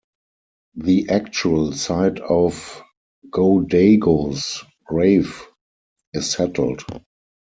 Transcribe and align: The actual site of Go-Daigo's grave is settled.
The 0.77 1.09
actual 1.09 1.73
site 1.73 2.17
of 2.21 2.81
Go-Daigo's 3.29 4.63
grave 4.87 5.43
is 6.11 6.31
settled. 6.31 6.83